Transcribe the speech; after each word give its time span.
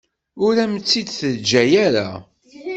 Ur 0.45 0.55
am-tt-id-teǧǧa 0.63 1.63
ara. 1.85 2.09